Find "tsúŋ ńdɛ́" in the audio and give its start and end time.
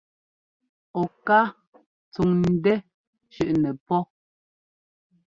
2.11-2.75